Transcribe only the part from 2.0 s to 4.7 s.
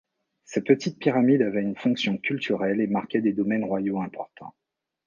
cultuelle et marquaient des domaines royaux importants.